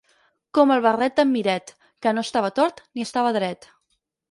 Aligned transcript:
Com 0.57 0.71
el 0.75 0.81
barret 0.85 1.19
d'en 1.19 1.29
Miret, 1.33 1.69
que 2.07 2.15
no 2.19 2.25
estava 2.29 2.51
tort 2.63 2.83
ni 2.87 3.09
estava 3.11 3.37
dret. 3.39 3.73